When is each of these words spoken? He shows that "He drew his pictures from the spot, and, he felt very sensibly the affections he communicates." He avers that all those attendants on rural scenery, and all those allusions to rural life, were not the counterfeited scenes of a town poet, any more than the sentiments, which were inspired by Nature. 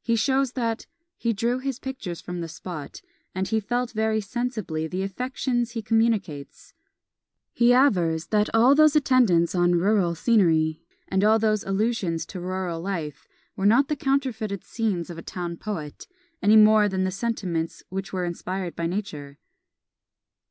He 0.00 0.16
shows 0.16 0.52
that 0.52 0.86
"He 1.18 1.34
drew 1.34 1.58
his 1.58 1.78
pictures 1.78 2.18
from 2.22 2.40
the 2.40 2.48
spot, 2.48 3.02
and, 3.34 3.46
he 3.46 3.60
felt 3.60 3.90
very 3.90 4.22
sensibly 4.22 4.86
the 4.86 5.02
affections 5.02 5.72
he 5.72 5.82
communicates." 5.82 6.72
He 7.52 7.74
avers 7.74 8.28
that 8.28 8.48
all 8.54 8.74
those 8.74 8.96
attendants 8.96 9.54
on 9.54 9.74
rural 9.74 10.14
scenery, 10.14 10.80
and 11.08 11.22
all 11.22 11.38
those 11.38 11.62
allusions 11.62 12.24
to 12.28 12.40
rural 12.40 12.80
life, 12.80 13.28
were 13.54 13.66
not 13.66 13.88
the 13.88 13.96
counterfeited 13.96 14.64
scenes 14.64 15.10
of 15.10 15.18
a 15.18 15.22
town 15.22 15.58
poet, 15.58 16.08
any 16.42 16.56
more 16.56 16.88
than 16.88 17.04
the 17.04 17.10
sentiments, 17.10 17.82
which 17.90 18.14
were 18.14 18.24
inspired 18.24 18.74
by 18.74 18.86
Nature. 18.86 19.36